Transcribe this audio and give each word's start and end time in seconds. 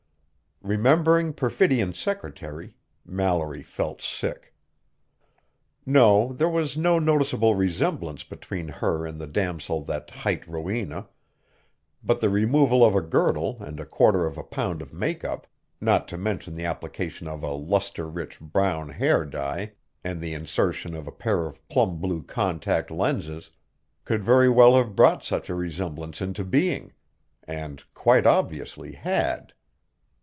Remembering 0.63 1.33
Perfidion's 1.33 1.97
secretary, 1.97 2.75
Mallory 3.03 3.63
felt 3.63 3.99
sick. 3.99 4.53
No, 5.87 6.33
there 6.33 6.47
was 6.47 6.77
no 6.77 6.99
noticeable 6.99 7.55
resemblance 7.55 8.23
between 8.23 8.67
her 8.67 9.03
and 9.07 9.19
the 9.19 9.25
damosel 9.25 9.81
that 9.85 10.11
hight 10.11 10.47
Rowena; 10.47 11.07
but 12.03 12.19
the 12.19 12.29
removal 12.29 12.85
of 12.85 12.95
a 12.95 13.01
girdle 13.01 13.57
and 13.59 13.79
a 13.79 13.87
quarter 13.87 14.27
of 14.27 14.37
a 14.37 14.43
pound 14.43 14.83
of 14.83 14.93
makeup, 14.93 15.47
not 15.81 16.07
to 16.09 16.15
mention 16.19 16.53
the 16.53 16.65
application 16.65 17.27
of 17.27 17.41
a 17.41 17.53
"lustre 17.53 18.07
rich" 18.07 18.39
brown 18.39 18.89
hair 18.89 19.25
dye 19.25 19.71
and 20.03 20.21
the 20.21 20.35
insertion 20.35 20.93
of 20.93 21.07
a 21.07 21.11
pair 21.11 21.47
of 21.47 21.67
plum 21.69 21.99
blue 21.99 22.21
contact 22.21 22.91
lenses, 22.91 23.49
could 24.05 24.23
very 24.23 24.47
well 24.47 24.75
have 24.75 24.95
brought 24.95 25.23
such 25.23 25.49
a 25.49 25.55
resemblance 25.55 26.21
into 26.21 26.43
being 26.43 26.93
and 27.47 27.83
quite 27.95 28.27
obviously 28.27 28.91
had. 28.91 29.53